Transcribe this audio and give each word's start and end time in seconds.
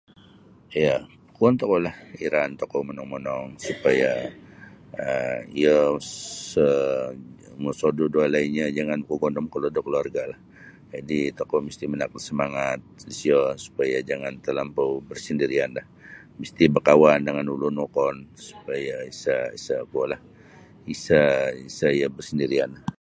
Ya 0.83 0.95
kuon 1.37 1.55
tokoulah 1.61 1.95
iraan 2.25 2.51
tokou 2.59 2.81
monong-monong 2.87 3.47
supaya 3.67 4.11
um 5.05 5.39
iyo 5.61 5.79
sa 6.51 6.67
mosodu 7.63 8.03
da 8.05 8.07
keluarga 8.11 8.13
da 8.15 8.21
walainyo 8.23 8.65
jangan 8.77 8.99
makagondom 9.03 9.47
kolod 9.53 9.73
da 9.75 9.81
keluargalah 9.85 10.39
jadi 10.93 11.19
tokou 11.39 11.59
misti 11.67 11.83
manaak 11.91 12.11
da 12.15 12.21
semangat 12.29 12.79
disiyo 13.07 13.39
supaya 13.65 13.97
jangan 14.09 14.33
telampau 14.45 14.89
bersendirianlah 15.09 15.85
misti 16.41 16.63
bakawan 16.75 17.19
da 17.25 17.31
ulun 17.55 17.75
wokon 17.83 18.15
supaya 18.49 18.95
isa 19.13 19.35
isa 21.69 21.85
iyo 21.97 22.07
bersendirianlah. 22.15 22.83